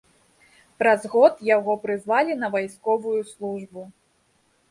[0.83, 3.81] Праз год яго прызвалі на вайсковую службу.